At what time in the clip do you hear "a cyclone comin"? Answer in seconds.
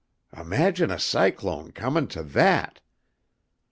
0.89-2.07